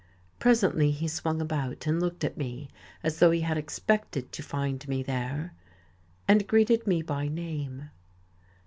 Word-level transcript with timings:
Presently 0.39 0.89
he 0.89 1.07
swung 1.07 1.39
about 1.41 1.85
and 1.85 1.99
looked 2.01 2.23
at 2.23 2.35
me 2.35 2.71
as 3.03 3.19
though 3.19 3.29
he 3.29 3.41
had 3.41 3.55
expected 3.55 4.31
to 4.31 4.41
find 4.41 4.87
me 4.87 5.03
there 5.03 5.53
and 6.27 6.47
greeted 6.47 6.87
me 6.87 7.03
by 7.03 7.27
name. 7.27 7.91